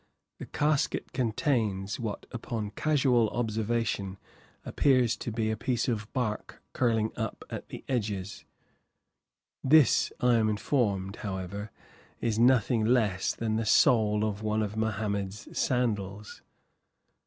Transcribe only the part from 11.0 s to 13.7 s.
however, is nothing less than the